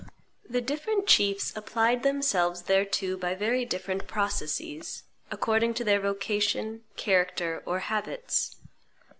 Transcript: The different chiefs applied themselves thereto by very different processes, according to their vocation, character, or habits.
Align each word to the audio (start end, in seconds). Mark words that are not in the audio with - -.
The 0.49 0.61
different 0.61 1.05
chiefs 1.05 1.53
applied 1.55 2.01
themselves 2.01 2.63
thereto 2.63 3.17
by 3.17 3.35
very 3.35 3.65
different 3.65 4.07
processes, 4.07 5.03
according 5.29 5.75
to 5.75 5.83
their 5.83 5.99
vocation, 5.99 6.81
character, 6.97 7.61
or 7.67 7.81
habits. 7.81 8.55